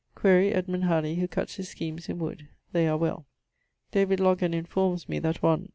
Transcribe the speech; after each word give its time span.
Edmund 0.23 0.85
Halley 0.85 1.13
who 1.17 1.27
cutts 1.27 1.57
his 1.57 1.69
schemes 1.69 2.09
in 2.09 2.17
wood? 2.17 2.47
they 2.71 2.87
are 2.87 2.97
well. 2.97 3.27
Loggan 3.93 4.51
informes 4.55 5.07
me 5.07 5.19
that 5.19 5.43
one 5.43 5.69